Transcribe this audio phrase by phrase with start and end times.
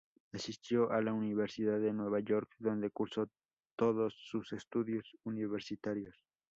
[0.33, 3.29] Asistió a la Universidad de Nueva York donde cursó
[3.75, 6.15] todos sus estudios universitarios.